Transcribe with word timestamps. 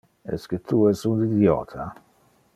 Esque 0.37 0.59
tu 0.71 0.79
es 0.93 1.03
un 1.11 1.21
idiota? 1.27 1.89